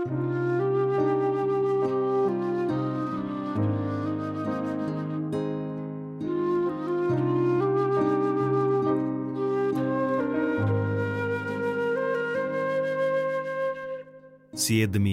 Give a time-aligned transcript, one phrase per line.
[0.00, 0.16] Siedmy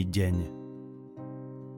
[0.07, 0.35] deň.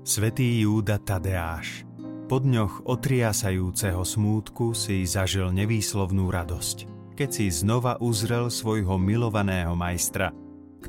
[0.05, 1.89] Svetý Júda Tadeáš.
[2.30, 6.86] Po dňoch otriasajúceho smútku si zažil nevýslovnú radosť,
[7.18, 10.30] keď si znova uzrel svojho milovaného majstra,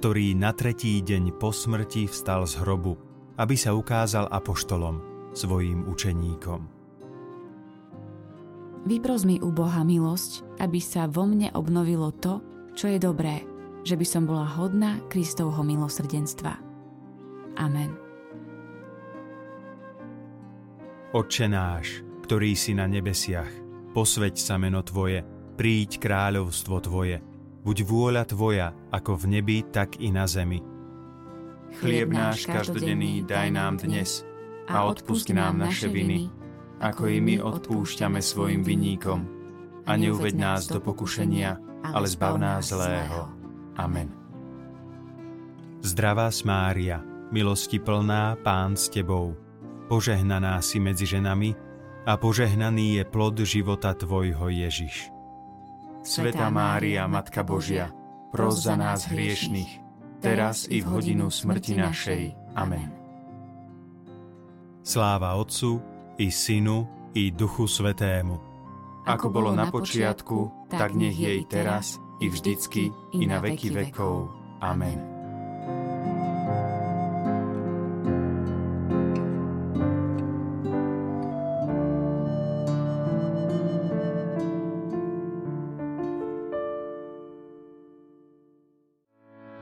[0.00, 2.96] ktorý na tretí deň po smrti vstal z hrobu,
[3.36, 4.96] aby sa ukázal apoštolom,
[5.36, 6.64] svojim učeníkom.
[8.88, 12.40] Vypros mi u Boha milosť, aby sa vo mne obnovilo to,
[12.72, 13.44] čo je dobré,
[13.84, 16.56] že by som bola hodná Kristovho milosrdenstva.
[17.60, 17.92] Amen.
[21.12, 23.52] Otče náš, ktorý si na nebesiach,
[23.92, 25.20] posveď sa meno Tvoje,
[25.60, 27.20] príď kráľovstvo Tvoje,
[27.64, 30.60] buď vôľa Tvoja, ako v nebi, tak i na zemi.
[31.78, 34.26] Chlieb náš každodenný daj nám dnes
[34.66, 36.26] a odpusti nám naše viny,
[36.82, 39.20] ako i my odpúšťame svojim vinníkom.
[39.86, 41.58] A neuveď nás do pokušenia,
[41.94, 43.30] ale zbav nás zlého.
[43.78, 44.12] Amen.
[45.80, 47.00] Zdravá Mária,
[47.32, 49.32] milosti plná, Pán s Tebou,
[49.88, 51.56] požehnaná si medzi ženami
[52.04, 55.19] a požehnaný je plod života Tvojho Ježiš.
[56.00, 57.92] Sveta Mária, Matka Božia,
[58.32, 59.72] pros za nás hriešných,
[60.24, 62.22] teraz i v hodinu smrti našej.
[62.56, 62.88] Amen.
[64.80, 65.78] Sláva Otcu
[66.16, 68.36] i Synu i Duchu Svetému.
[69.04, 74.32] Ako bolo na počiatku, tak nech je i teraz, i vždycky, i na veky vekov.
[74.60, 74.98] Amen.